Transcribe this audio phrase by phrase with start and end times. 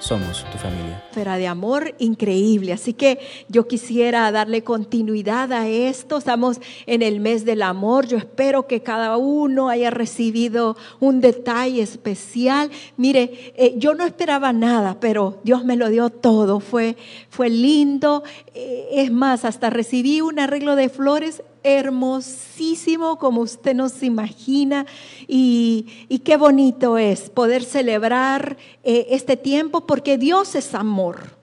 [0.00, 1.04] somos tu familia.
[1.10, 2.72] Esfera de amor increíble.
[2.72, 6.16] Así que yo quisiera darle continuidad a esto.
[6.16, 8.06] Estamos en el mes del amor.
[8.06, 12.70] Yo espero que cada uno haya recibido un detalle especial.
[12.96, 16.60] Mire, eh, yo no esperaba nada, pero Dios me lo dio todo.
[16.60, 16.96] Fue,
[17.28, 18.24] fue lindo.
[18.54, 24.86] Eh, es más, hasta recibí un arreglo de flores hermosísimo como usted no se imagina
[25.26, 31.38] y, qué bonito es poder celebrar eh, este tiempo porque Dios es amor.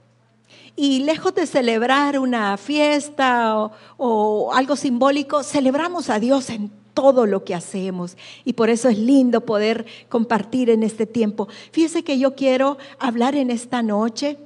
[0.75, 7.25] Y lejos de celebrar una fiesta o, o algo simbólico, celebramos a Dios en todo
[7.25, 8.15] lo que hacemos.
[8.45, 11.47] Y por eso es lindo poder compartir en este tiempo.
[11.71, 14.37] Fíjese que yo quiero hablar en esta noche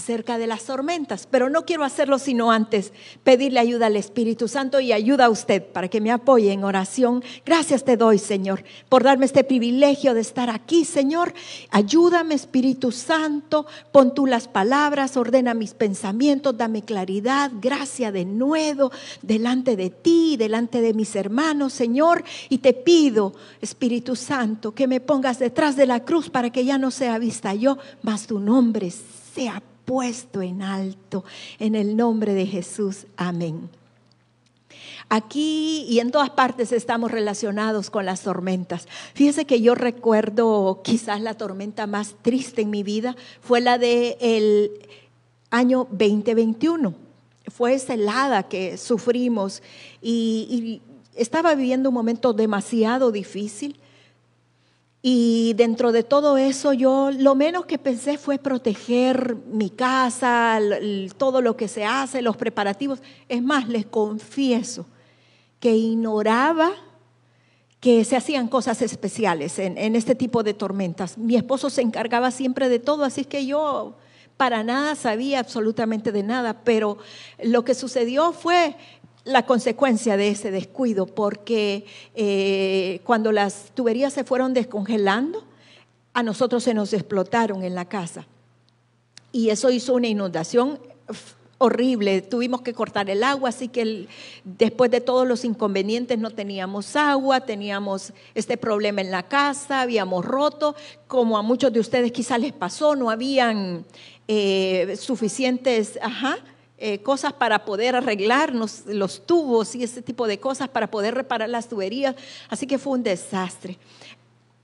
[0.00, 4.80] acerca de las tormentas, pero no quiero hacerlo sino antes pedirle ayuda al Espíritu Santo
[4.80, 7.22] y ayuda a usted para que me apoye en oración.
[7.44, 11.34] Gracias te doy, Señor, por darme este privilegio de estar aquí, Señor.
[11.70, 18.90] Ayúdame, Espíritu Santo, pon tú las palabras, ordena mis pensamientos, dame claridad, gracia de nuevo
[19.20, 25.00] delante de ti, delante de mis hermanos, Señor, y te pido, Espíritu Santo, que me
[25.00, 28.90] pongas detrás de la cruz para que ya no sea vista yo, mas tu nombre
[28.90, 31.24] sea puesto en alto.
[31.58, 33.06] En el nombre de Jesús.
[33.16, 33.68] Amén.
[35.08, 38.86] Aquí y en todas partes estamos relacionados con las tormentas.
[39.14, 44.16] Fíjese que yo recuerdo quizás la tormenta más triste en mi vida fue la del
[44.20, 44.70] el
[45.50, 46.94] año 2021.
[47.48, 49.60] Fue esa helada que sufrimos
[50.00, 50.82] y
[51.16, 53.80] estaba viviendo un momento demasiado difícil.
[55.02, 60.58] Y dentro de todo eso yo lo menos que pensé fue proteger mi casa,
[61.16, 63.00] todo lo que se hace, los preparativos.
[63.28, 64.86] Es más, les confieso
[65.58, 66.72] que ignoraba
[67.80, 71.16] que se hacían cosas especiales en, este tipo de tormentas.
[71.16, 73.96] Mi esposo se encargaba siempre de todo, así que yo
[74.36, 76.98] para nada sabía absolutamente de nada, pero
[77.42, 78.76] lo que sucedió fue
[79.24, 85.44] la consecuencia de ese descuido, porque eh, cuando las tuberías se fueron descongelando,
[86.12, 88.26] a nosotros se nos explotaron en la casa.
[89.32, 90.80] Y eso hizo una inundación
[91.58, 92.22] horrible.
[92.22, 94.08] Tuvimos que cortar el agua, así que
[94.44, 100.24] después de todos los inconvenientes no teníamos agua, teníamos este problema en la casa, habíamos
[100.24, 100.74] roto,
[101.06, 103.84] como a muchos de ustedes quizás les pasó, no habían
[104.26, 106.38] eh, suficientes, ajá,
[106.82, 111.50] eh, cosas para poder arreglarnos los tubos y ese tipo de cosas para poder reparar
[111.50, 112.16] las tuberías.
[112.48, 113.76] Así que fue un desastre.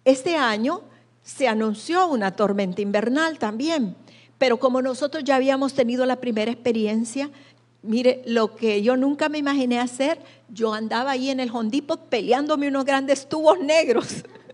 [0.03, 0.81] Este año
[1.23, 3.97] se anunció una tormenta invernal también,
[4.39, 7.31] pero como nosotros ya habíamos tenido la primera experiencia,
[7.83, 10.19] mire, lo que yo nunca me imaginé hacer,
[10.49, 14.25] yo andaba ahí en el Hondipo peleándome unos grandes tubos negros.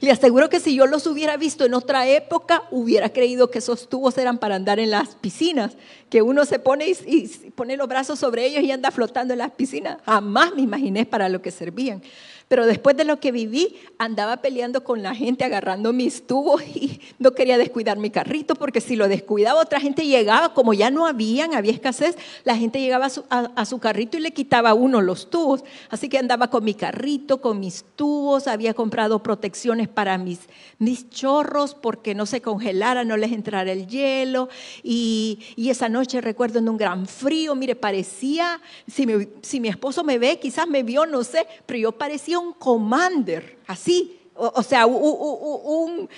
[0.00, 3.88] Le aseguro que si yo los hubiera visto en otra época, hubiera creído que esos
[3.88, 5.76] tubos eran para andar en las piscinas,
[6.10, 9.52] que uno se pone y, pone los brazos sobre ellos y anda flotando en las
[9.52, 9.98] piscinas.
[10.04, 12.02] Jamás me imaginé para lo que servían.
[12.48, 17.00] Pero después de lo que viví, andaba peleando con la gente, agarrando mis tubos y
[17.18, 21.06] no quería descuidar mi carrito, porque si lo descuidaba, otra gente llegaba, como ya no
[21.06, 25.64] habían, había escasez, la gente llegaba a su, carrito y le quitaba uno los tubos.
[25.88, 30.40] Así que andaba con mi carrito, con mis tubos, había comprado protecciones para mis,
[30.78, 34.48] mis chorros, porque no se congelara, no les entrara el hielo.
[34.82, 35.38] Y,
[35.74, 39.06] esa noche recuerdo en un gran frío, mire, parecía, si
[39.42, 43.58] si mi esposo me ve, quizás me vio, no sé, pero yo parecía un commander,
[43.66, 46.08] así, o, sea, un,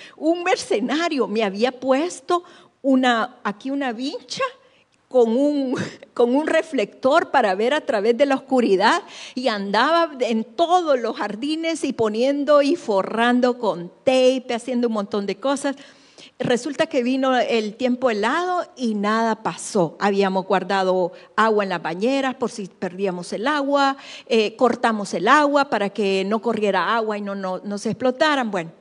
[0.43, 1.27] mercenario.
[1.27, 2.43] Me había puesto
[2.81, 4.43] una, aquí una vincha
[5.07, 5.75] con un,
[6.13, 9.03] con un reflector para ver a través de la oscuridad
[9.35, 15.25] y andaba en todos los jardines y poniendo y forrando con tape, haciendo un montón
[15.25, 15.75] de cosas.
[16.39, 19.97] Resulta que vino el tiempo helado y nada pasó.
[19.99, 23.97] Habíamos guardado agua en las bañeras por si perdíamos el agua,
[24.27, 28.51] eh, cortamos el agua para que no corriera agua y no, no, se explotaran.
[28.51, 28.71] Bueno,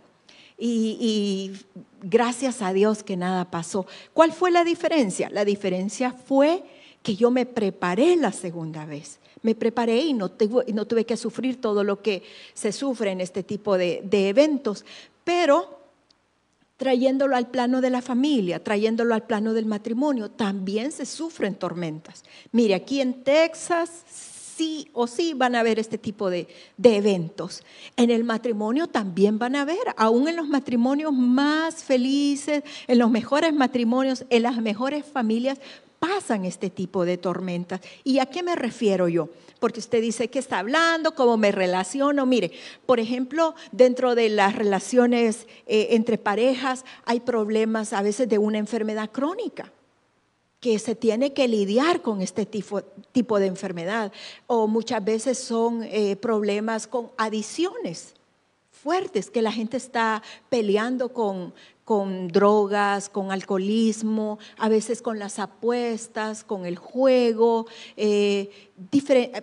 [0.59, 3.87] y, y, gracias a Dios que nada pasó.
[4.13, 5.31] ¿Cuál fue la diferencia?
[5.31, 6.63] La diferencia fue
[7.03, 9.19] que yo me preparé la segunda vez.
[9.41, 12.23] Me preparé y no, tuve, no tuve que sufrir todo lo que
[12.53, 14.85] se sufre en este tipo de, de eventos.
[15.25, 15.76] Pero
[16.77, 22.25] trayéndolo al plano de la familia, trayéndolo al plano del matrimonio, también se sufren tormentas.
[22.53, 24.05] Mire, aquí en Texas
[24.57, 27.63] sí o sí van a haber este tipo de, de, eventos.
[27.97, 33.11] En el matrimonio también van a haber, aún en los matrimonios más felices, en los
[33.11, 35.59] mejores matrimonios, en las mejores familias,
[35.99, 37.81] pasan este tipo de tormentas.
[38.05, 39.29] ¿Y a qué me refiero yo?
[39.59, 42.27] Porque usted dice que está hablando, cómo me relaciono.
[42.27, 42.53] Mire,
[42.85, 48.59] por ejemplo, dentro de las relaciones eh, entre parejas hay problemas a veces de una
[48.59, 49.73] enfermedad crónica
[50.61, 52.83] que se tiene que lidiar con este tipo,
[53.39, 54.13] de enfermedad.
[54.47, 58.15] O muchas veces son eh, problemas con adiciones
[58.71, 61.55] fuertes, que la gente está peleando con,
[61.87, 67.67] con drogas, con alcoholismo, a veces con las apuestas, con el juego,
[67.97, 68.51] eh,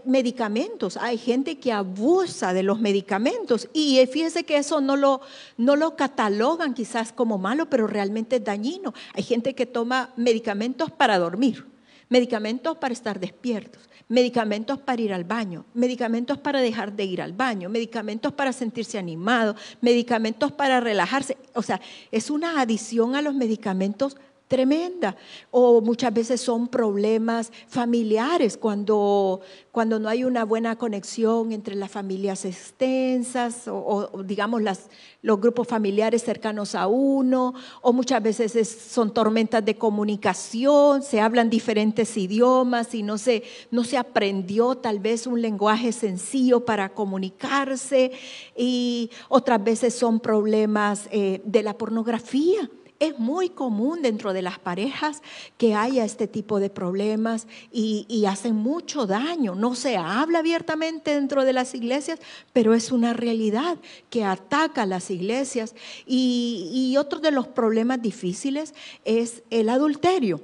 [0.03, 0.97] medicamentos.
[0.97, 5.21] Hay gente que abusa de los medicamentos y fíjese que eso no lo,
[5.55, 8.93] no lo catalogan quizás como malo, pero realmente es dañino.
[9.13, 11.65] Hay gente que toma medicamentos para dormir,
[12.09, 17.33] medicamentos para estar despiertos medicamentos para ir al baño, medicamentos para dejar de ir al
[17.33, 21.37] baño, medicamentos para sentirse animado, medicamentos para relajarse.
[21.53, 24.17] O sea, es una adición a los medicamentos
[24.53, 25.15] tremenda.
[25.49, 29.41] O muchas veces son problemas familiares cuando,
[29.71, 34.91] cuando no hay una buena conexión entre las familias extensas o, digamos las,
[35.23, 41.49] los grupos familiares cercanos a uno, o muchas veces son tormentas de comunicación, se hablan
[41.49, 43.41] diferentes idiomas y no se,
[43.71, 48.11] no se aprendió tal vez un lenguaje sencillo para comunicarse,
[48.55, 52.69] y otras veces son problemas eh, de la pornografía
[53.07, 55.21] es muy común dentro de las parejas
[55.57, 59.53] que haya este tipo de problemas y, hacen mucho daño.
[59.53, 62.19] No se habla abiertamente dentro de las iglesias,
[62.53, 63.77] pero es una realidad
[64.09, 65.75] que ataca a las iglesias.
[66.07, 68.73] Y, y otro de los problemas difíciles
[69.03, 70.41] es el adulterio.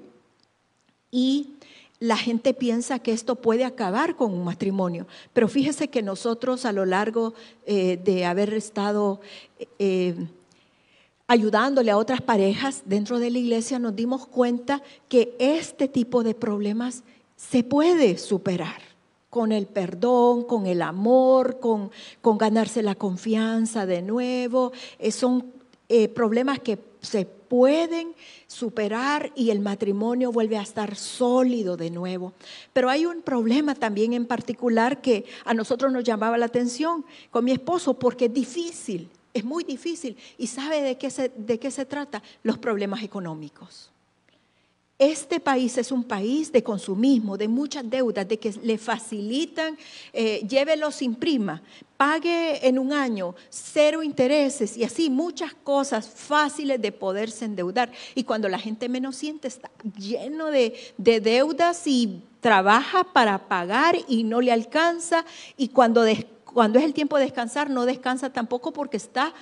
[1.09, 1.55] Y
[1.99, 6.71] la gente piensa que esto puede acabar con un matrimonio, pero fíjese que nosotros a
[6.71, 7.33] lo largo
[7.65, 9.19] eh, de haber estado
[9.79, 10.15] eh,
[11.29, 16.33] ayudándole a otras parejas dentro de la iglesia, nos dimos cuenta que este tipo de
[16.33, 17.03] problemas
[17.35, 18.81] se puede superar
[19.29, 21.91] con el perdón, con el amor, con,
[22.23, 24.71] ganarse la confianza de nuevo.
[24.97, 25.53] Eh, son
[25.87, 28.15] eh, problemas que se pueden
[28.47, 32.33] superar y el matrimonio vuelve a estar sólido de nuevo.
[32.73, 37.45] Pero hay un problema también en particular que a nosotros nos llamaba la atención con
[37.45, 39.11] mi esposo porque es difícil.
[39.33, 40.17] Es muy difícil.
[40.37, 42.21] ¿Y sabe de qué se, de qué se trata?
[42.43, 43.91] Los problemas económicos.
[44.99, 49.77] Este país es un país de consumismo, de muchas deudas, de que le facilitan,
[50.11, 51.61] eh, llévelo sin prima,
[51.95, 57.89] pague en un año cero intereses y así muchas cosas fáciles de poderse endeudar.
[58.13, 63.97] Y cuando la gente menos siente, está lleno de, de deudas y trabaja para pagar
[64.05, 65.23] y no le alcanza.
[65.55, 66.03] Y cuando
[66.53, 69.33] cuando es el tiempo de descansar, no descansa tampoco porque está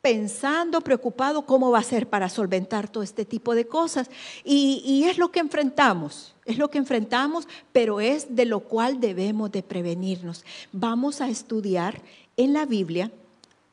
[0.00, 4.10] pensando, preocupado cómo va a ser para solventar todo este tipo de cosas.
[4.44, 9.50] Y, es lo que enfrentamos, es lo que enfrentamos, pero es de lo cual debemos
[9.50, 10.44] de prevenirnos.
[10.72, 12.00] Vamos a estudiar
[12.36, 13.10] en la Biblia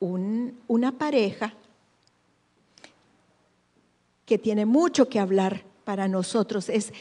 [0.00, 1.54] una pareja
[4.24, 6.68] que tiene mucho que hablar para nosotros.
[6.68, 6.92] Es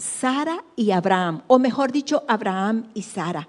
[0.00, 3.48] Sara y Abraham, o mejor dicho, Abraham y Sara.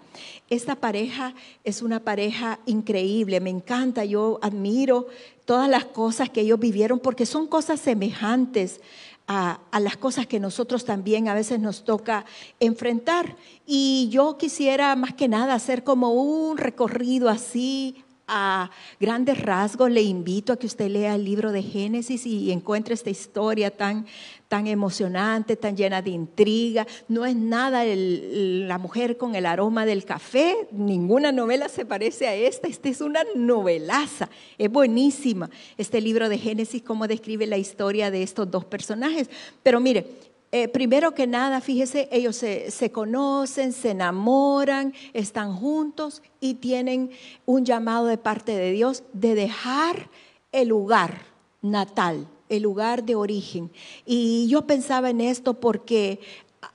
[0.49, 1.33] Esta pareja
[1.63, 5.07] es una pareja increíble, me encanta, yo admiro
[5.45, 8.81] todas las cosas que ellos vivieron porque son cosas semejantes
[9.27, 12.25] a, las cosas que nosotros también a veces nos toca
[12.59, 13.37] enfrentar.
[13.65, 20.01] Y yo quisiera más que nada hacer como un recorrido así a grandes rasgos, le
[20.01, 24.07] invito a que usted lea el libro de Génesis y encuentre esta historia tan,
[24.47, 26.87] tan emocionante, tan llena de intriga.
[27.09, 32.33] No es nada la mujer con el aroma del café, ninguna novela se parece a
[32.35, 38.11] esta, esta es una novelaza, es buenísima este libro de Génesis, cómo describe la historia
[38.11, 39.29] de estos dos personajes.
[39.61, 46.55] Pero mire, eh, primero que nada, fíjese, ellos se, conocen, se enamoran, están juntos y
[46.55, 47.11] tienen
[47.45, 50.09] un llamado de parte de Dios de dejar
[50.51, 51.21] el lugar
[51.61, 53.71] natal, el lugar de origen.
[54.05, 56.19] Y yo pensaba en esto porque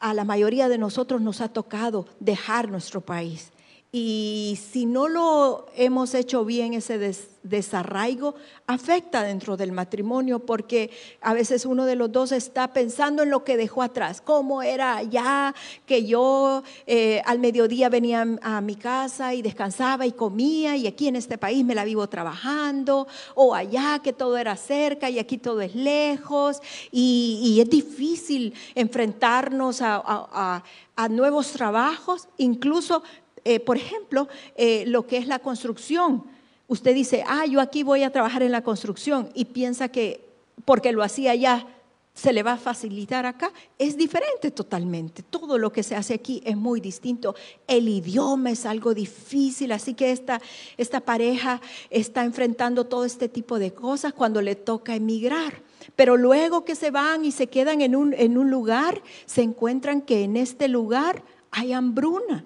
[0.00, 3.52] a la mayoría de nosotros nos ha tocado dejar nuestro país
[3.98, 6.98] Y si no lo hemos hecho bien, ese
[7.42, 8.34] desarraigo
[8.66, 10.90] afecta dentro del matrimonio porque
[11.22, 14.98] a veces uno de los dos está pensando en lo que dejó atrás, cómo era
[14.98, 15.54] allá,
[15.86, 21.08] que yo eh, al mediodía venía a mi casa y descansaba y comía y aquí
[21.08, 25.38] en este país me la vivo trabajando, o allá que todo era cerca y aquí
[25.38, 26.60] todo es lejos
[26.92, 30.62] y, es difícil enfrentarnos a
[31.08, 33.02] nuevos trabajos, incluso
[33.46, 36.24] eh, por ejemplo, eh, lo que es la construcción.
[36.66, 40.20] Usted dice, ah, yo aquí voy a trabajar en la construcción y piensa que
[40.64, 41.64] porque lo hacía allá
[42.12, 43.52] se le va a facilitar acá.
[43.78, 45.22] Es diferente totalmente.
[45.22, 47.36] Todo lo que se hace aquí es muy distinto.
[47.68, 50.40] El idioma es algo difícil, así que esta,
[50.76, 51.60] esta pareja
[51.90, 55.62] está enfrentando todo este tipo de cosas cuando le toca emigrar.
[55.94, 60.00] Pero luego que se van y se quedan en un, en un lugar, se encuentran
[60.00, 61.22] que en este lugar
[61.52, 62.44] hay hambruna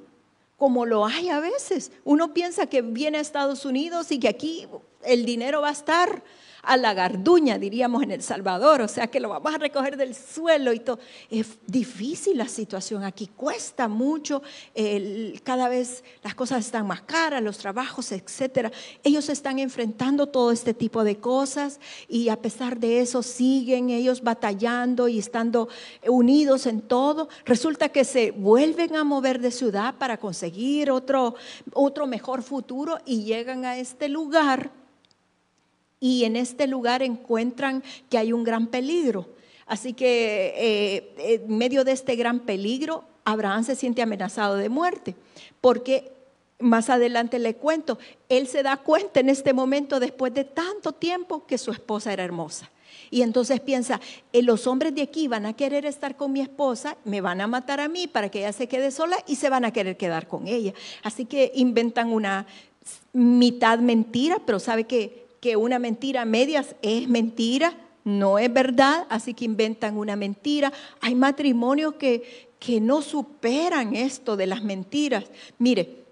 [0.61, 1.91] como lo hay a veces.
[2.05, 4.69] Uno piensa que viene a Estados Unidos y que aquí
[5.03, 6.23] el dinero va a estar
[6.63, 10.15] a la garduña, diríamos en El Salvador, o sea que lo vamos a recoger del
[10.15, 10.99] suelo y todo.
[11.31, 14.43] Es difícil la situación aquí, cuesta mucho,
[15.45, 18.71] cada vez las cosas están más caras, los trabajos, etcétera.
[19.03, 24.23] Ellos están enfrentando todo este tipo de cosas y a pesar de eso siguen ellos
[24.23, 25.69] batallando y estando
[26.07, 27.29] unidos en todo.
[27.45, 31.35] Resulta que se vuelven a mover de ciudad para conseguir otro,
[31.73, 34.80] otro mejor futuro y llegan a este lugar
[36.01, 39.29] y en este lugar encuentran que hay un gran peligro.
[39.67, 45.15] Así que eh, en medio de este gran peligro, Abraham se siente amenazado de muerte,
[45.61, 46.11] porque
[46.59, 51.47] más adelante le cuento, él se da cuenta en este momento, después de tanto tiempo,
[51.47, 52.71] que su esposa era hermosa.
[53.11, 54.01] Y entonces piensa,
[54.33, 57.47] eh, los hombres de aquí van a querer estar con mi esposa, me van a
[57.47, 60.29] matar a mí para que ella se quede sola y se van a querer quedar
[60.29, 60.75] con ella.
[61.03, 62.47] Así que inventan una
[63.13, 69.07] mitad mentira, pero sabe que que una mentira a medias es mentira, no es verdad,
[69.09, 70.73] así que inventan una mentira.
[71.01, 75.25] Hay matrimonios que, que no superan esto de las mentiras.
[75.59, 76.05] Mire,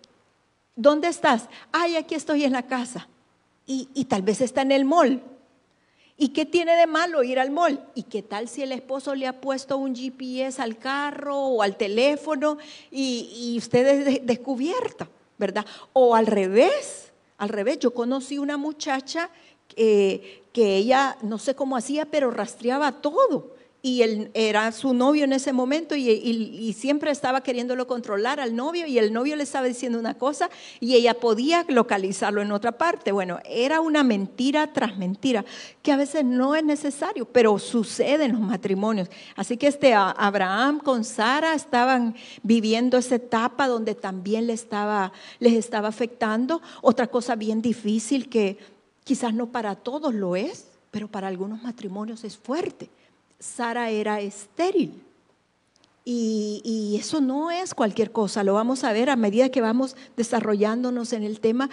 [0.75, 1.49] ¿dónde estás?
[1.73, 3.09] Ay, aquí estoy en la casa.
[3.67, 5.23] Y, y tal vez está en el mall.
[6.17, 7.81] ¿Y qué tiene de malo ir al mall?
[7.95, 11.77] ¿Y qué tal si el esposo le ha puesto un GPS al carro o al
[11.77, 12.59] teléfono
[12.91, 15.09] y, y usted es descubierta,
[15.39, 15.65] ¿verdad?
[15.93, 17.08] O al revés
[17.39, 19.31] al revés, yo conocí una muchacha
[19.75, 23.58] que ella, no sé cómo hacía, pero rastreaba todo.
[23.81, 28.87] Y él era su novio en ese momento y, siempre estaba queriéndolo controlar al novio
[28.87, 33.13] y el novio le estaba diciendo una cosa y ella podía localizarlo en otra parte.
[33.13, 35.45] Bueno, era una mentira tras mentira
[35.81, 39.09] que a veces no es necesario, pero sucede en los matrimonios.
[39.37, 45.55] Así que este Abraham con Sara estaban viviendo esa etapa donde también les estaba, les
[45.55, 46.61] estaba afectando.
[46.83, 48.59] Otra cosa bien difícil que
[49.05, 52.91] quizás no para todos lo es, pero para algunos matrimonios es fuerte
[53.39, 55.05] Sara era estéril.
[56.11, 61.13] Y, eso no es cualquier cosa, lo vamos a ver a medida que vamos desarrollándonos
[61.13, 61.69] en el tema,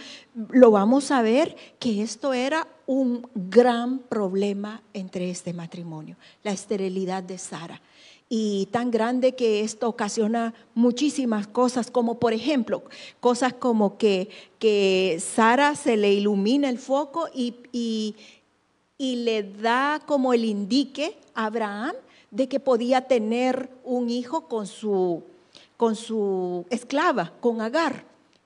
[0.49, 7.23] lo vamos a ver que esto era un gran problema entre este matrimonio, la esterilidad
[7.23, 7.81] de Sara.
[8.27, 12.83] Y tan grande que esto ocasiona muchísimas cosas, como por ejemplo,
[13.21, 14.29] cosas como que,
[14.59, 18.15] que Sara se le ilumina el foco y, y,
[18.97, 21.93] y le da como el indique Abraham
[22.31, 25.23] de que podía tener un hijo con su,
[25.77, 28.05] con su esclava, con Agar,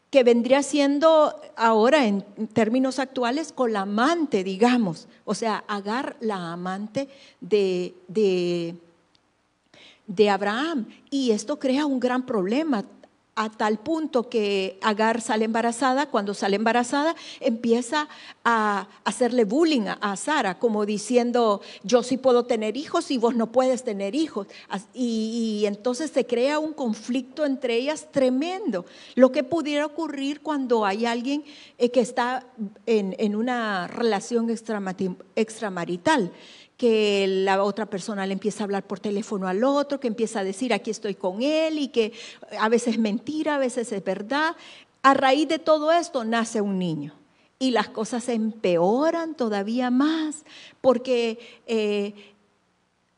[0.10, 5.08] que vendría siendo ahora en términos actuales con la amante, digamos.
[5.26, 7.08] O sea, Agar, la amante
[7.42, 8.76] de, de,
[10.08, 10.88] de Abraham.
[11.12, 12.84] Y esto crea un gran problema
[13.40, 18.10] a tal punto que Agar sale embarazada, cuando sale embarazada empieza
[18.44, 23.50] a hacerle bullying a, Sara, como diciendo, yo sí puedo tener hijos y vos no
[23.54, 24.48] puedes tener hijos.
[24.94, 28.86] Y, entonces se crea un conflicto entre ellas tremendo.
[29.16, 31.46] Lo que pudiera ocurrir cuando hay alguien
[31.78, 32.46] eh, que está
[32.86, 36.34] en, en una relación extramarital
[36.80, 40.46] que la otra persona le empieza a hablar por teléfono al otro, que empieza a
[40.46, 42.14] decir aquí estoy con él y que
[42.58, 44.56] a veces es mentira, a veces es verdad.
[45.04, 47.14] A raíz de todo esto nace un niño
[47.60, 50.46] y las cosas se empeoran todavía más
[50.80, 52.14] porque eh,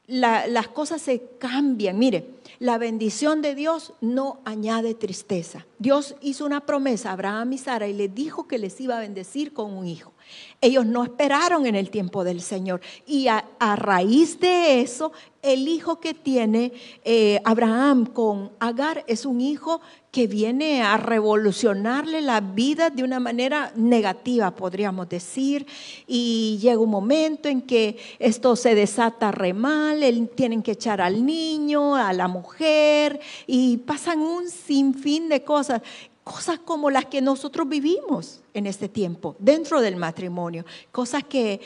[0.07, 1.99] las cosas se cambian.
[1.99, 5.67] Mire, la bendición de Dios no añade tristeza.
[5.77, 9.01] Dios hizo una promesa a Abraham y Sara y le dijo que les iba a
[9.01, 10.10] bendecir con un hijo.
[10.59, 12.81] Ellos no esperaron en el tiempo del Señor.
[13.07, 13.43] Y a,
[13.75, 15.11] raíz de eso,
[15.41, 16.71] el hijo que tiene
[17.03, 23.19] eh, Abraham con Agar es un hijo que viene a revolucionarle la vida de una
[23.19, 25.65] manera negativa, podríamos decir.
[26.05, 30.01] Y llega un momento en que esto se desata re mal,
[30.35, 35.81] tienen que echar al niño, a la mujer, y pasan un sinfín de cosas
[36.23, 41.59] cosas como las que nosotros vivimos en este tiempo, dentro del matrimonio, cosas que,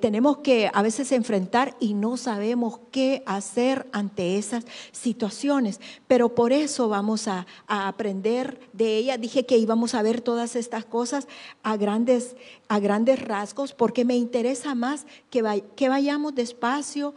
[0.00, 5.80] tenemos que a veces enfrentar y no sabemos qué hacer ante esas situaciones.
[6.06, 9.16] Pero por eso vamos a, aprender de ella.
[9.16, 11.26] Dije que íbamos a ver todas estas cosas
[11.62, 12.36] a grandes,
[12.68, 17.14] a grandes rasgos, porque me interesa más que, que vayamos despacio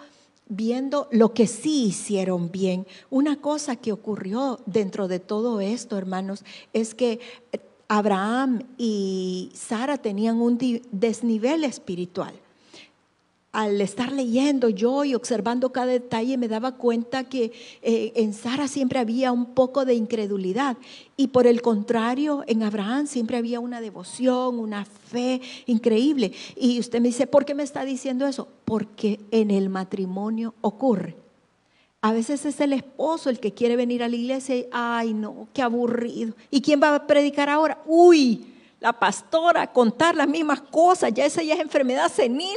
[0.50, 2.86] viendo lo que sí hicieron bien.
[3.10, 7.20] Una cosa que ocurrió dentro de todo esto, hermanos, es que
[7.88, 10.58] Abraham y Sara tenían un
[10.92, 12.34] desnivel espiritual
[13.52, 17.52] al estar leyendo yo y observando cada detalle me daba cuenta que
[17.82, 20.78] eh, en Sara siempre había un poco de incredulidad
[21.18, 26.32] y por el contrario en Abraham siempre había una devoción, una fe increíble.
[26.56, 28.48] Y usted me dice, ¿por qué me está diciendo eso?
[28.66, 31.16] Porque en el matrimonio ocurre.
[32.02, 35.48] A veces es el esposo el que quiere venir a la iglesia y, ay no,
[35.54, 36.34] qué aburrido.
[36.52, 37.82] ¿Y quién va a predicar ahora?
[37.86, 38.46] Uy,
[38.80, 42.56] la pastora, contar las mismas cosas, ya esa ya es enfermedad senil.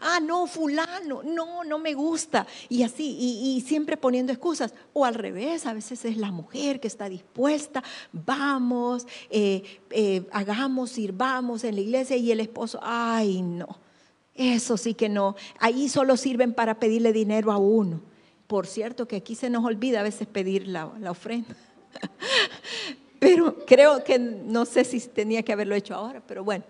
[0.00, 2.46] Ah, no, fulano, no, no me gusta.
[2.68, 4.74] Y así, y, siempre poniendo excusas.
[4.92, 10.90] O al revés, a veces es la mujer que está dispuesta, vamos, eh, eh, hagamos,
[10.90, 13.78] sirvamos en la iglesia y el esposo, ay, no,
[14.34, 15.36] eso sí que no.
[15.58, 18.00] Ahí solo sirven para pedirle dinero a uno.
[18.46, 21.54] Por cierto, que aquí se nos olvida a veces pedir la, la ofrenda.
[23.20, 26.64] Pero creo que no sé si tenía que haberlo hecho ahora, pero bueno.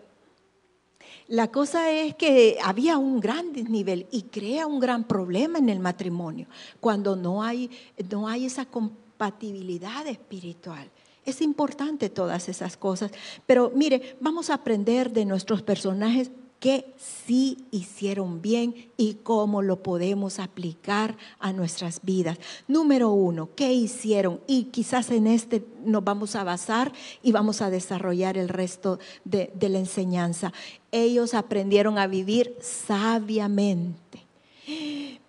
[1.31, 5.79] La cosa es que había un gran desnivel y crea un gran problema en el
[5.79, 6.49] matrimonio
[6.81, 7.71] cuando no hay,
[8.11, 10.91] no hay esa compatibilidad espiritual.
[11.25, 13.13] Es importante todas esas cosas,
[13.47, 16.93] pero mire, vamos a aprender de nuestros personajes qué
[17.27, 22.39] sí hicieron bien y cómo lo podemos aplicar a nuestras vidas.
[22.69, 24.41] Número uno, ¿qué hicieron?
[24.47, 29.51] Y quizás en este nos vamos a basar y vamos a desarrollar el resto de,
[29.59, 30.53] la enseñanza.
[30.93, 34.27] Ellos aprendieron a vivir sabiamente.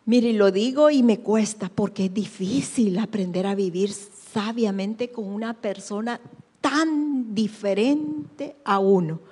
[0.06, 5.54] Mire, lo digo y me cuesta porque es difícil aprender a vivir sabiamente con una
[5.54, 6.20] persona
[6.60, 9.31] tan diferente a uno.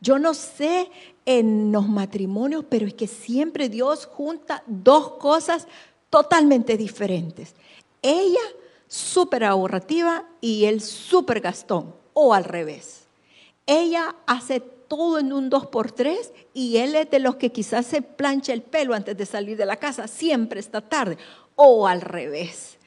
[0.00, 0.90] Yo no sé
[1.26, 5.68] en los matrimonios, pero es que siempre Dios junta dos cosas
[6.08, 7.54] totalmente diferentes.
[8.02, 8.40] Ella
[8.88, 13.06] súper ahorrativa y él súper gastón, o al revés.
[13.66, 17.86] Ella hace todo en un dos por tres y él es de los que quizás
[17.86, 21.16] se plancha el pelo antes de salir de la casa, siempre está tarde,
[21.54, 22.79] o al revés.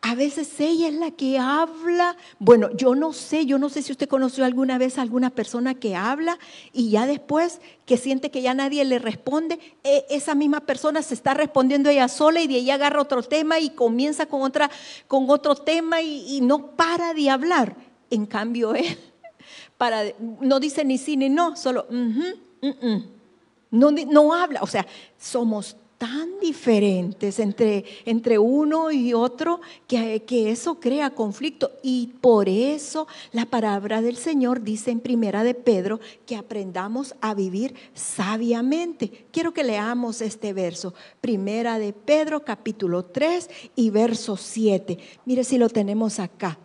[0.00, 2.16] A veces ella es la que habla.
[2.38, 5.74] Bueno, yo no sé, yo no sé si usted conoció alguna vez a alguna persona
[5.74, 6.38] que habla
[6.72, 11.14] y ya después que siente que ya nadie le responde, e, esa misma persona se
[11.14, 14.70] está respondiendo ella sola y de ahí agarra otro tema y comienza con, otra,
[15.08, 17.76] con otro tema y, no para de hablar.
[18.10, 18.98] En cambio, él
[19.76, 20.04] para,
[20.40, 21.86] no dice ni sí ni no, solo
[23.70, 24.62] no, no habla.
[24.62, 24.86] O sea,
[25.18, 31.72] somos tan diferentes entre, entre uno y otro que, que, eso crea conflicto.
[31.82, 37.34] Y por eso la palabra del Señor dice en primera de Pedro que aprendamos a
[37.34, 39.26] vivir sabiamente.
[39.32, 40.94] Quiero que leamos este verso.
[41.20, 44.98] Primera de Pedro capítulo 3 y verso 7.
[45.26, 46.58] Mire si lo tenemos acá.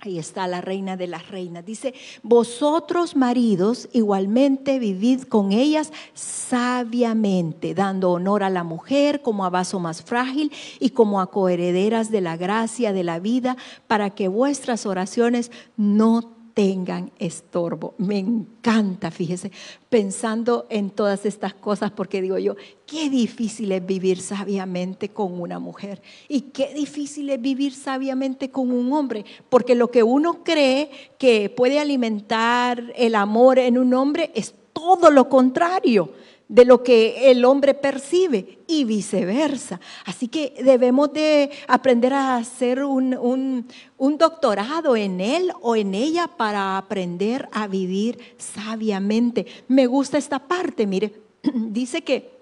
[0.00, 1.64] Ahí está la reina de las reinas.
[1.64, 9.50] Dice, vosotros maridos igualmente vivid con ellas sabiamente, dando honor a la mujer como a
[9.50, 13.56] vaso más frágil y como a coherederas de la gracia de la vida,
[13.88, 17.94] para que vuestras oraciones no tengan estorbo.
[17.98, 19.52] Me encanta, fíjese,
[19.88, 25.60] pensando en todas estas cosas, porque digo yo, qué difícil es vivir sabiamente con una
[25.60, 30.90] mujer y qué difícil es vivir sabiamente con un hombre, porque lo que uno cree
[31.16, 36.10] que puede alimentar el amor en un hombre es todo lo contrario
[36.48, 39.80] de lo que el hombre percibe y viceversa.
[40.04, 43.66] Así que debemos de aprender a hacer un,
[43.98, 49.46] doctorado en él o en ella para aprender a vivir sabiamente.
[49.68, 52.38] Me gusta esta parte, mire, dice que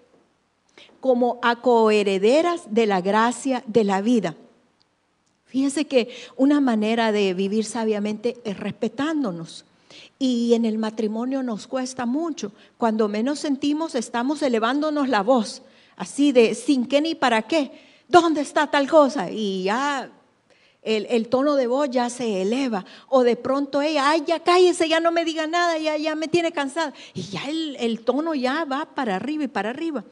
[1.01, 4.35] como a coherederas de la gracia de la vida.
[5.47, 9.64] Fíjense que una manera de vivir sabiamente es respetándonos
[10.19, 12.53] Y en el matrimonio nos cuesta mucho.
[12.79, 15.63] Cuando menos sentimos, estamos elevándonos la voz,
[15.97, 17.73] así de sin qué ni para qué.
[18.09, 19.31] ¿Dónde está tal cosa?
[19.31, 20.11] Y ya
[20.87, 22.85] el, tono de voz ya se eleva.
[23.09, 26.29] O de pronto ella, ay, ya cállese, ya no me diga nada, ya, ya me
[26.29, 26.94] tiene cansada.
[27.12, 30.05] Y ya el, el tono ya va para arriba y para arriba.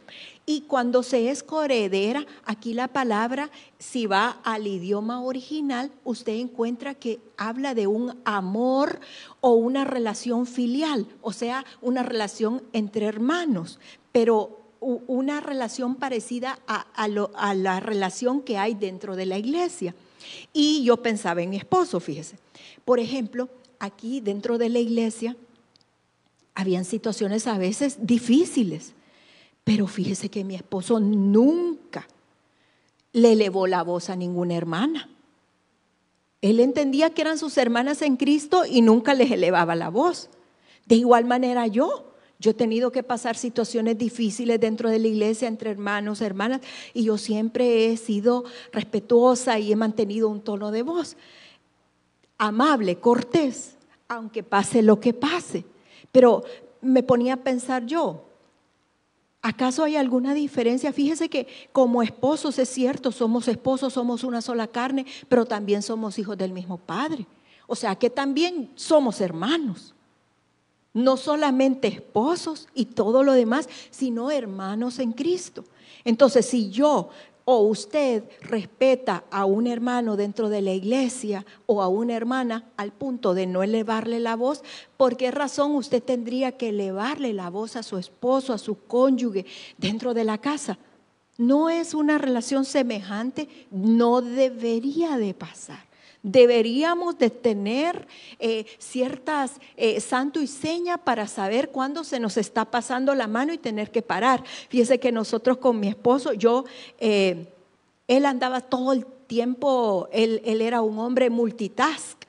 [0.46, 6.94] Y cuando se es coheredera, aquí la palabra, si va al idioma original, usted encuentra
[6.94, 9.00] que habla de un amor
[9.40, 13.78] o una relación filial, o sea, una relación entre hermanos,
[14.12, 19.94] pero una relación parecida a, a la relación que hay dentro de la iglesia.
[20.52, 22.36] Y yo pensaba en mi esposo, fíjese.
[22.84, 25.36] Por ejemplo, aquí dentro de la iglesia
[26.54, 28.94] habían situaciones a veces difíciles,
[29.64, 32.06] pero fíjese que mi esposo nunca
[33.12, 35.08] le elevó la voz a ninguna hermana.
[36.42, 40.28] Él entendía que eran sus hermanas en Cristo y nunca les elevaba la voz.
[40.84, 42.13] De igual manera yo.
[42.44, 46.60] Yo he tenido que pasar situaciones difíciles dentro de la iglesia entre hermanos, hermanas,
[46.92, 51.16] y yo siempre he sido respetuosa y he mantenido un tono de voz
[52.36, 53.78] amable, cortés,
[54.08, 55.64] aunque pase lo que pase.
[56.12, 56.44] Pero
[56.82, 58.26] me ponía a pensar yo,
[59.40, 60.92] ¿acaso hay alguna diferencia?
[60.92, 66.18] Fíjese que como esposos es cierto, somos esposos, somos una sola carne, pero también somos
[66.18, 67.26] hijos del mismo Padre.
[67.66, 69.93] O sea que también somos hermanos
[70.94, 75.64] no solamente esposos y todo lo demás, sino hermanos en Cristo.
[76.04, 77.10] Entonces, si yo
[77.44, 82.92] o usted respeta a un hermano dentro de la iglesia o a una hermana al
[82.92, 84.62] punto de no elevarle la voz,
[84.96, 89.44] ¿por qué razón usted tendría que elevarle la voz a su esposo, a su cónyuge
[89.76, 90.78] dentro de la casa?
[91.36, 95.93] No es una relación semejante, no debería de pasar.
[96.24, 98.08] Deberíamos de tener
[98.38, 103.52] eh, ciertas eh, santo y seña para saber cuándo se nos está pasando la mano
[103.52, 104.42] y tener que parar.
[104.70, 106.64] Fíjese que nosotros con mi esposo, yo,
[106.98, 107.46] eh,
[108.08, 112.23] él andaba todo el tiempo, él, él era un hombre multitask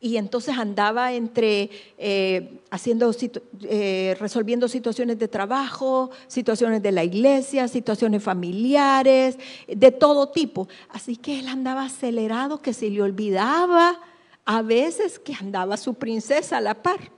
[0.00, 3.14] y entonces andaba entre eh, haciendo,
[3.62, 10.68] eh, resolviendo situaciones de trabajo, situaciones de la iglesia, situaciones familiares, de todo tipo.
[10.88, 14.00] Así que él andaba acelerado, que se le olvidaba
[14.46, 17.12] a veces que andaba su princesa a la par.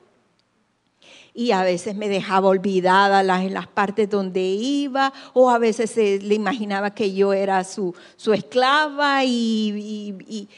[1.35, 6.35] Y a veces me dejaba olvidada en las partes donde iba, o a veces le
[6.35, 10.49] imaginaba que yo era su, su esclava, y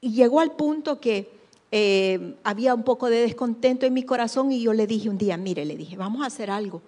[0.00, 1.37] llegó al punto que
[1.70, 5.36] eh, había un poco de descontento en mi corazón y yo le dije un día,
[5.36, 6.82] mire, le dije, vamos a hacer algo.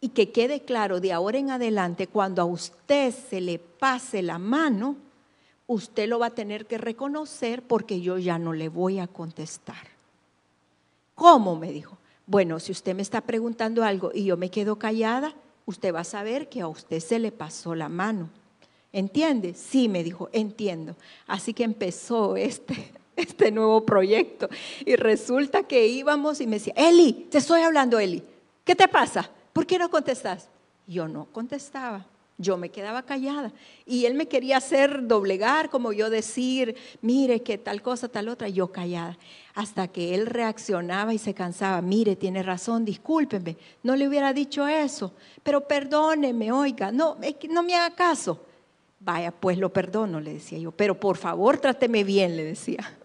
[0.00, 4.38] Y que quede claro, de ahora en adelante, cuando a usted se le pase la
[4.38, 4.96] mano,
[5.66, 9.92] usted lo va a tener que reconocer porque yo ya no le voy a contestar.
[11.14, 11.56] ¿Cómo?
[11.56, 11.98] me dijo.
[12.26, 15.34] Bueno, si usted me está preguntando algo y yo me quedo callada,
[15.66, 18.28] usted va a saber que a usted se le pasó la mano.
[18.92, 19.54] ¿Entiende?
[19.54, 20.96] Sí, me dijo, entiendo.
[21.26, 24.48] Así que empezó este, este nuevo proyecto.
[24.84, 28.22] Y resulta que íbamos y me decía, Eli, te estoy hablando, Eli,
[28.64, 29.30] ¿qué te pasa?
[29.52, 30.48] ¿Por qué no contestas?
[30.86, 32.06] Yo no contestaba,
[32.38, 33.52] yo me quedaba callada.
[33.86, 38.48] Y él me quería hacer doblegar, como yo decir, mire que tal cosa, tal otra,
[38.48, 39.16] yo callada.
[39.54, 44.66] Hasta que él reaccionaba y se cansaba, mire, tiene razón, discúlpeme, no le hubiera dicho
[44.66, 47.18] eso, pero perdóneme, oiga, no,
[47.50, 48.46] no me haga caso.
[48.98, 52.98] Vaya, pues lo perdono, le decía yo, pero por favor tráteme bien, le decía.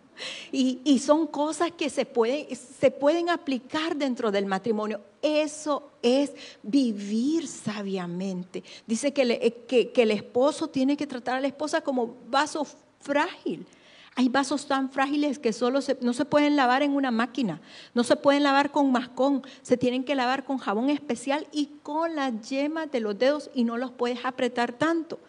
[0.52, 5.02] Y, son cosas que se pueden, se pueden aplicar dentro del matrimonio.
[5.22, 6.32] Eso es
[6.64, 8.64] vivir sabiamente.
[8.86, 12.66] Dice que, eh, el esposo tiene que tratar a la esposa como vaso
[13.00, 13.66] frágil.
[14.16, 17.62] Hay vasos tan frágiles que solo no se pueden lavar en una máquina,
[17.94, 22.16] no se pueden lavar con mascón, se tienen que lavar con jabón especial y con
[22.16, 25.20] las yemas de los dedos y no los puedes apretar tanto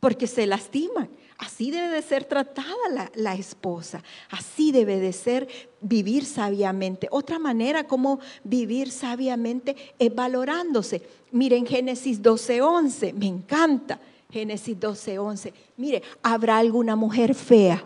[0.00, 1.08] porque se lastiman.
[1.38, 5.46] Así debe de ser tratada la, esposa, así debe de ser
[5.82, 7.08] vivir sabiamente.
[7.10, 11.02] Otra manera como vivir sabiamente es valorándose.
[11.32, 14.00] Miren Génesis 12:11, me encanta.
[14.30, 15.52] Génesis 12:11.
[15.76, 17.84] Mire, ¿habrá alguna mujer fea?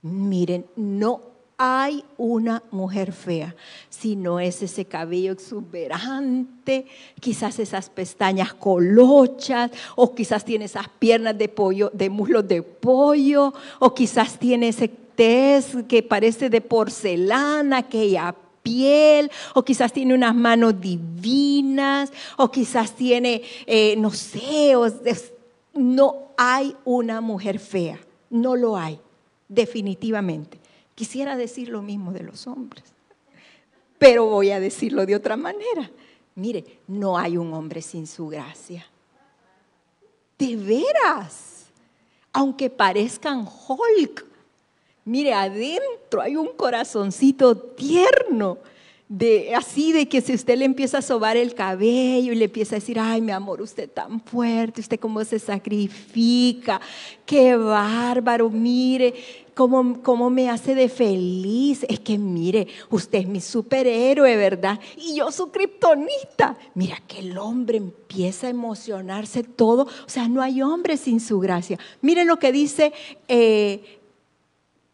[0.00, 1.29] Miren, no
[1.62, 3.54] hay una mujer fea,
[3.90, 6.86] si no es ese cabello exuberante,
[7.20, 13.52] quizás esas pestañas colochas, o quizás tiene esas piernas de pollo, de muslos de pollo,
[13.78, 20.34] o quizás tiene ese tez que parece de porcelana, aquella piel, o quizás tiene unas
[20.34, 24.72] manos divinas, o quizás tiene, eh, no sé,
[25.74, 28.98] no hay una mujer fea, no lo hay,
[29.46, 30.59] definitivamente.
[31.00, 32.84] Quisiera decir lo mismo de los hombres.
[33.96, 35.90] pero voy a decirlo de otra manera.
[36.34, 38.84] Mire, no hay un hombre sin su gracia.
[40.38, 41.68] De veras,
[42.34, 44.26] aunque parezcan Hulk,
[45.06, 48.58] mire, adentro hay un corazoncito tierno
[49.10, 52.76] de así de que si usted le empieza a sobar el cabello y le empieza
[52.76, 56.80] a decir, ay, mi amor, usted tan fuerte, usted cómo se sacrifica,
[57.26, 59.14] qué bárbaro, mire,
[59.52, 61.84] cómo, cómo me hace de feliz.
[61.88, 64.78] Es que mire, usted es mi superhéroe, ¿verdad?
[64.96, 66.56] Y yo su kriptonita.
[66.74, 69.88] Mira que el hombre empieza a emocionarse todo.
[70.06, 71.80] O sea, no hay hombre sin su gracia.
[72.00, 72.92] Mire lo que dice
[73.26, 73.99] eh,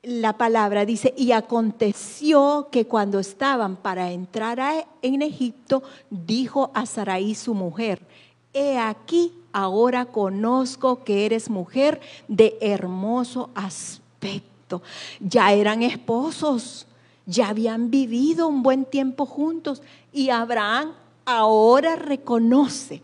[0.06, 7.34] la palabra dice, y aconteció que cuando estaban para entrar en Egipto, dijo a Saraí
[7.34, 8.06] su mujer,
[8.52, 14.80] he aquí, ahora conozco que eres mujer de hermoso aspecto.
[15.18, 16.86] Ya eran esposos,
[17.26, 20.92] ya habían vivido un buen tiempo juntos y Abraham
[21.24, 23.02] ahora reconoce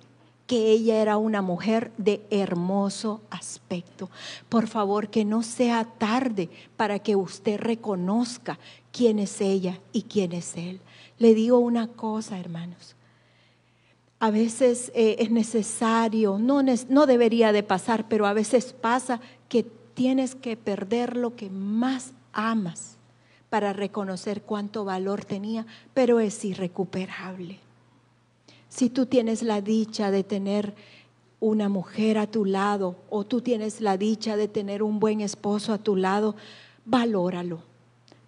[0.53, 4.11] que ella era una mujer de hermoso aspecto.
[4.51, 8.59] Por favor, que no sea tarde para que usted reconozca
[8.93, 10.83] quién es ella y quién es él.
[11.19, 12.97] Le digo una cosa, hermanos.
[14.21, 19.63] A veces eh, es necesario, no, no debería de pasar, pero a veces pasa que
[19.95, 22.99] tienes que perder lo que más amas
[23.49, 27.62] para reconocer cuánto valor tenía, pero es irrecuperable.
[28.75, 30.75] Si tú tienes la dicha de tener
[31.41, 35.75] una mujer a tu lado o tú tienes la dicha de tener un buen esposo
[35.75, 36.37] a tu lado,
[36.87, 37.59] valóralo.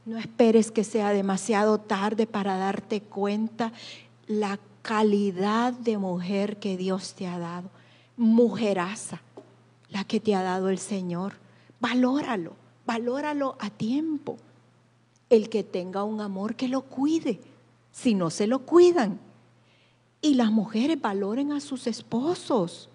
[0.04, 3.72] No esperes que sea demasiado tarde para darte cuenta
[4.26, 7.70] la calidad de mujer que Dios te ha dado.
[8.18, 9.22] Mujeraza,
[9.88, 11.36] la que te ha dado el Señor.
[11.80, 12.52] Valóralo,
[12.84, 14.36] valóralo a tiempo.
[15.30, 17.40] El que tenga un amor que lo cuide.
[17.92, 19.18] Si no se lo cuidan,
[20.24, 22.88] y las mujeres valoren a sus esposos.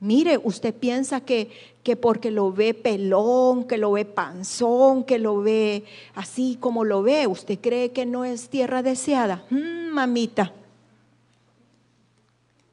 [0.00, 1.50] Mire, usted piensa que,
[1.84, 5.84] que, porque lo ve pelón, que lo ve panzón, que lo ve
[6.16, 9.44] así como lo ve, usted cree que no es tierra deseada.
[9.50, 10.52] Mm, mamita,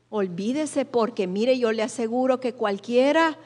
[0.09, 3.37] olvídese porque mire, yo le aseguro que cualquiera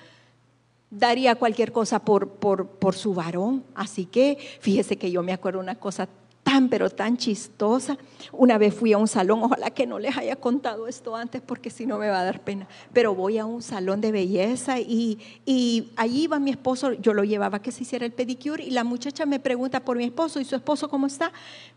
[0.89, 3.65] daría cualquier cosa por, por, por su varón.
[3.75, 6.07] Así que fíjese que yo me acuerdo una cosa
[6.49, 7.97] tan, pero tan chistosa.
[8.31, 11.69] Una vez fui a un salón, ojalá que no les haya contado esto antes porque
[11.69, 15.19] si no me va a dar pena, pero voy a un salón de belleza y,
[15.45, 18.83] y allí iba mi esposo, yo lo llevaba que se hiciera el pedicure y la
[18.83, 21.31] muchacha me pregunta por mi esposo y su esposo cómo está.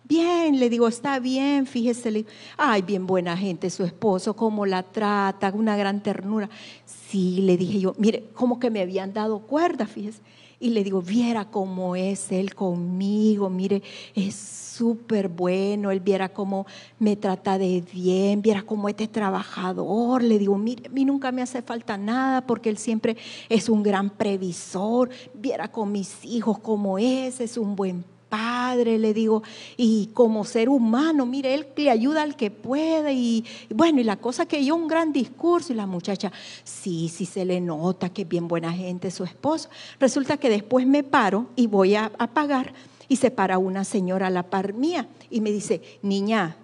[0.05, 2.25] Bien, le digo, está bien, fíjese, le
[2.57, 6.49] ay, bien buena gente su esposo, cómo la trata, una gran ternura.
[6.87, 10.23] Sí, le dije yo, mire, como que me habían dado cuerda, fíjese
[10.63, 13.83] y le digo, viera cómo es él conmigo, mire,
[14.15, 16.67] es súper bueno, él viera cómo
[17.01, 21.43] me trata de bien, viera cómo este trabajador, le digo, mire, a mí nunca me
[21.43, 23.17] hace falta nada porque él siempre
[23.49, 29.13] es un gran previsor, viera con mis hijos cómo es, es un buen padre, le
[29.13, 29.43] digo,
[29.77, 34.17] y como ser humano, mire, él le ayuda al que puede, y, bueno, y la
[34.17, 36.33] cosa que yo un gran discurso, y la muchacha,
[36.65, 39.69] sí, sí se le nota que es bien buena gente su esposo.
[40.01, 42.73] Resulta que después me paro y voy a, a pagar,
[43.07, 46.57] y se para una señora a la par mía, y me dice, niña,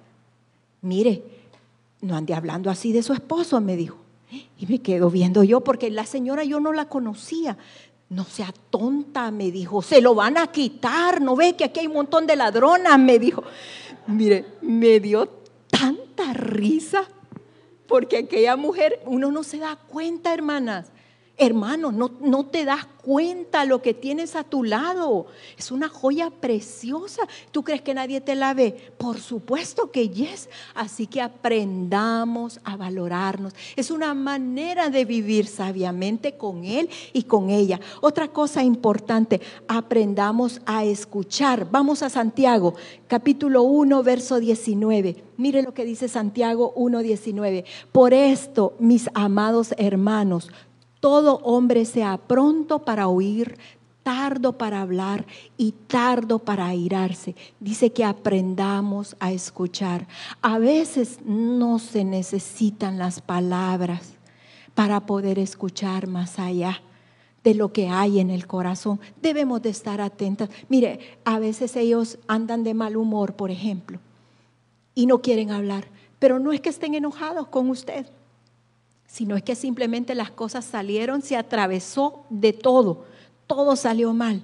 [0.80, 1.22] mire,
[2.00, 3.98] no ande hablando así de su esposo, me dijo.
[4.58, 7.58] Y me quedo viendo yo, porque la señora yo no la conocía.
[8.10, 11.86] No sea tonta, me dijo, se lo van a quitar, ¿no ve que aquí hay
[11.86, 12.98] un montón de ladronas?
[12.98, 13.42] Me dijo.
[14.06, 15.28] Mire, me dio
[15.70, 17.04] tanta risa,
[17.86, 20.90] porque aquella mujer, uno no se da cuenta, hermanas,
[21.40, 25.26] Hermano, no, no, te das cuenta lo que tienes a tu lado.
[25.56, 27.22] Es una joya preciosa.
[27.52, 28.92] ¿Tú crees que nadie te la ve?
[28.98, 30.48] Por supuesto que yes.
[30.74, 33.54] Así que aprendamos a valorarnos.
[33.76, 37.78] Es una manera de vivir sabiamente con él y con ella.
[38.00, 41.70] Otra cosa importante, aprendamos a escuchar.
[41.70, 42.74] Vamos a Santiago,
[43.06, 45.28] capítulo 1, verso 19.
[45.36, 47.64] Mire lo que dice Santiago 1.19.
[47.92, 50.50] Por esto, mis amados hermanos,
[51.00, 53.56] todo hombre sea pronto para oír,
[54.02, 57.36] tardo para hablar y tardo para airarse.
[57.60, 60.08] Dice que aprendamos a escuchar.
[60.40, 64.14] A veces no se necesitan las palabras
[64.74, 66.80] para poder escuchar más allá
[67.44, 68.98] de lo que hay en el corazón.
[69.20, 70.48] Debemos de estar atentas.
[70.68, 74.00] Mire, a veces ellos andan de mal humor, por ejemplo,
[74.94, 75.86] y no quieren hablar,
[76.18, 78.06] pero no es que estén enojados con usted
[79.08, 83.06] sino es que simplemente las cosas salieron, se atravesó de todo,
[83.48, 84.42] todo salió mal.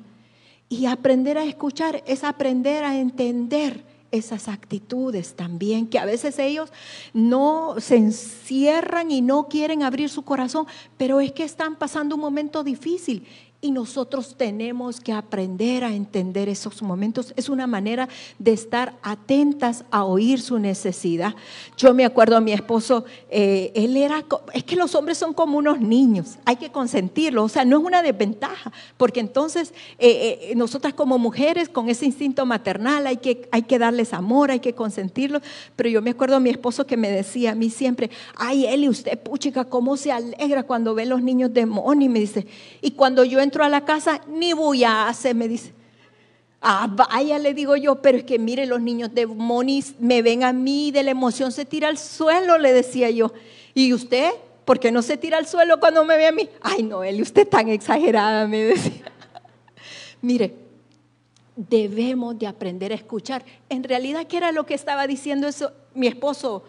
[0.68, 6.72] Y aprender a escuchar es aprender a entender esas actitudes también, que a veces ellos
[7.12, 12.20] no se encierran y no quieren abrir su corazón, pero es que están pasando un
[12.20, 13.26] momento difícil
[13.64, 17.32] y nosotros tenemos que aprender a entender esos momentos.
[17.34, 21.34] Es una manera de estar atentas a oír su necesidad.
[21.78, 24.22] Yo me acuerdo a mi esposo, eh, él era,
[24.52, 27.84] es que los hombres son como unos niños, hay que consentirlos, o sea, no es
[27.84, 33.48] una desventaja, porque entonces eh, eh, nosotras como mujeres con ese instinto maternal hay que,
[33.50, 35.40] hay que darles amor, hay que consentirlos,
[35.74, 38.90] pero yo me acuerdo a mi esposo que me decía a mí siempre, ay Eli,
[38.90, 42.46] usted puchica, cómo se alegra cuando ve los niños de Moni, me dice,
[42.82, 45.72] y cuando yo entro a la casa, ni bulla hace, me dice.
[46.60, 50.42] Ah, vaya, le digo yo, pero es que mire, los niños de Monis me ven
[50.42, 53.32] a mí, de la emoción se tira al suelo, le decía yo.
[53.74, 54.30] ¿Y usted?
[54.64, 56.48] ¿Por qué no se tira al suelo cuando me ve a mí?
[56.62, 59.12] Ay, no, Eli, usted tan exagerada, me decía.
[60.22, 60.54] mire,
[61.54, 63.44] debemos de aprender a escuchar.
[63.68, 66.64] En realidad, ¿qué era lo que estaba diciendo eso mi esposo?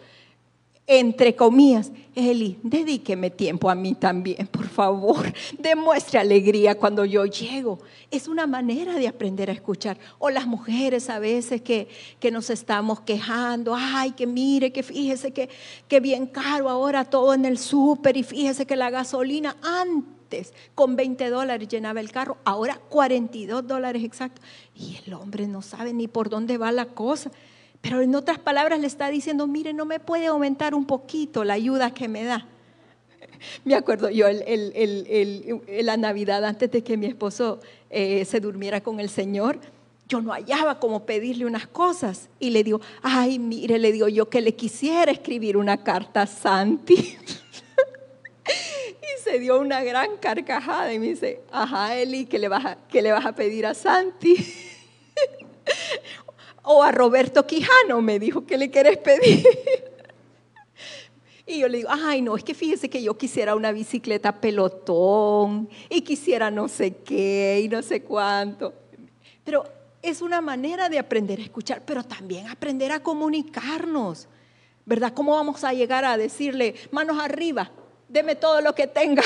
[0.86, 5.32] Entre comillas, Eli, dedíqueme tiempo a mí también, por favor.
[5.58, 7.80] Demuestre alegría cuando yo llego.
[8.10, 9.98] Es una manera de aprender a escuchar.
[10.18, 11.88] O las mujeres a veces que,
[12.20, 15.50] que nos estamos quejando, ay, que mire, que fíjese que,
[15.88, 20.96] que bien caro ahora todo en el súper y fíjese que la gasolina antes con
[20.96, 24.40] 20 dólares llenaba el carro, ahora 42 dólares exacto.
[24.74, 27.30] Y el hombre no sabe ni por dónde va la cosa.
[27.80, 31.54] Pero en otras palabras le está diciendo, mire, no me puede aumentar un poquito la
[31.54, 32.46] ayuda que me da.
[33.64, 37.60] Me acuerdo yo la Navidad antes de que mi esposo
[37.90, 39.58] eh, se durmiera con el Señor,
[40.08, 42.28] yo no hallaba cómo pedirle unas cosas.
[42.38, 46.26] Y le digo, ay, mire, le digo yo que le quisiera escribir una carta a
[46.26, 46.94] Santi.
[48.46, 53.02] y se dio una gran carcajada y me dice, ajá, Eli, ¿qué le vas qué
[53.02, 54.36] le vas a pedir a Santi?
[56.68, 59.46] O a Roberto Quijano me dijo, ¿qué le quieres pedir?
[61.46, 65.68] Y yo le digo, ay, no, es que fíjese que yo quisiera una bicicleta pelotón
[65.88, 68.74] y quisiera no sé qué y no sé cuánto.
[69.44, 69.62] Pero
[70.02, 74.26] es una manera de aprender a escuchar, pero también aprender a comunicarnos,
[74.84, 75.12] ¿verdad?
[75.14, 77.70] ¿Cómo vamos a llegar a decirle, manos arriba,
[78.08, 79.22] deme todo lo que tenga?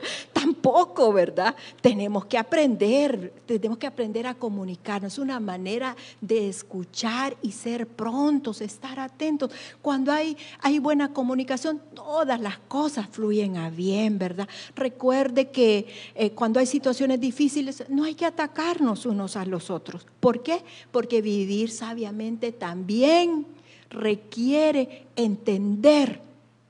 [0.32, 1.54] Tampoco, ¿verdad?
[1.80, 5.14] Tenemos que aprender, tenemos que aprender a comunicarnos.
[5.14, 9.50] Es una manera de escuchar y ser prontos, estar atentos.
[9.82, 14.48] Cuando hay, hay buena comunicación, todas las cosas fluyen a bien, ¿verdad?
[14.74, 20.06] Recuerde que eh, cuando hay situaciones difíciles, no hay que atacarnos unos a los otros.
[20.20, 20.62] ¿Por qué?
[20.92, 23.46] Porque vivir sabiamente también
[23.90, 26.20] requiere entender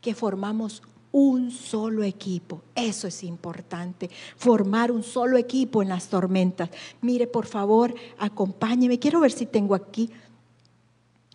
[0.01, 2.62] que formamos un solo equipo.
[2.75, 6.70] Eso es importante, formar un solo equipo en las tormentas.
[7.01, 8.99] Mire, por favor, acompáñeme.
[8.99, 10.11] Quiero ver si tengo aquí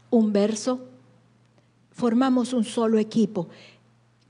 [0.09, 0.79] un verso.
[1.91, 3.47] Formamos un solo equipo.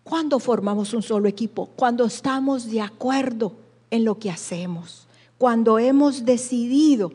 [0.03, 1.67] ¿Cuándo formamos un solo equipo?
[1.75, 3.53] Cuando estamos de acuerdo
[3.89, 7.11] en lo que hacemos, cuando hemos decidido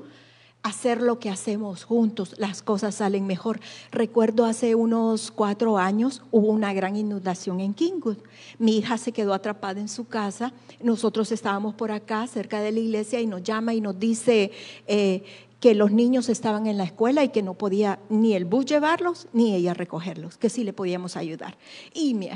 [0.63, 3.61] hacer lo que hacemos juntos, las cosas salen mejor.
[3.91, 8.19] Recuerdo hace unos cuatro años hubo una gran inundación en Kingwood.
[8.59, 10.53] Mi hija se quedó atrapada en su casa.
[10.83, 14.51] Nosotros estábamos por acá, cerca de la iglesia, y nos llama y nos dice
[14.87, 15.23] eh,
[15.61, 19.29] que los niños estaban en la escuela y que no podía ni el bus llevarlos
[19.33, 21.57] ni ella recogerlos, que sí le podíamos ayudar.
[21.93, 22.29] Y mi